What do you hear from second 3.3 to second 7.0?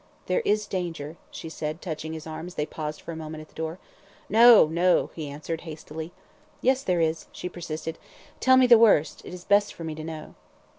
at the door. "No! No!" he answered, hastily. "Yes,